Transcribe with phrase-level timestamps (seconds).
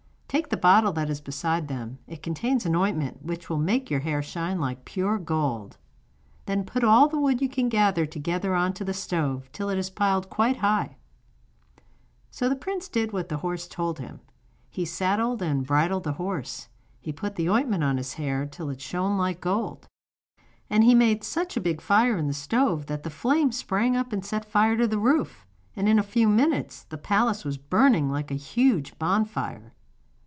[0.33, 3.99] Take the bottle that is beside them; it contains an ointment which will make your
[3.99, 5.75] hair shine like pure gold;
[6.45, 9.77] then put all the wood you can gather together on to the stove, till it
[9.77, 10.95] is piled quite high
[11.75, 11.81] up.'
[12.29, 14.21] So the prince did what the horse told him;
[14.69, 16.69] he saddled and bridled the horse,
[17.01, 19.85] he put the ointment on his hair till it shone like gold,
[20.69, 24.13] and he made such a big fire in the stove that the flames sprang up
[24.13, 25.45] and set fire to the roof,
[25.75, 29.73] and in a few minutes the palace was burning like a huge bonfire.